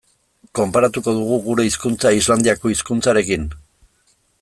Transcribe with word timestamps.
Konparatuko 0.59 1.13
dugu 1.17 1.37
gure 1.49 1.67
hizkuntza 1.69 2.15
Islandiako 2.21 2.73
hizkuntzarekin? 2.75 3.51